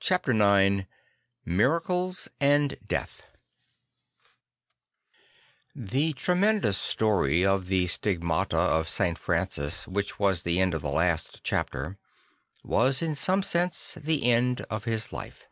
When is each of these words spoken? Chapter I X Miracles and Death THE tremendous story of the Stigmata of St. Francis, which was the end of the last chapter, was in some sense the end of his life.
Chapter 0.00 0.32
I 0.42 0.64
X 0.64 0.86
Miracles 1.44 2.28
and 2.40 2.78
Death 2.86 3.26
THE 5.76 6.14
tremendous 6.14 6.78
story 6.78 7.44
of 7.44 7.66
the 7.66 7.86
Stigmata 7.88 8.56
of 8.56 8.88
St. 8.88 9.18
Francis, 9.18 9.86
which 9.86 10.18
was 10.18 10.44
the 10.44 10.60
end 10.60 10.72
of 10.72 10.80
the 10.80 10.88
last 10.88 11.42
chapter, 11.44 11.98
was 12.64 13.02
in 13.02 13.14
some 13.14 13.42
sense 13.42 13.98
the 14.00 14.30
end 14.30 14.62
of 14.70 14.84
his 14.84 15.12
life. 15.12 15.46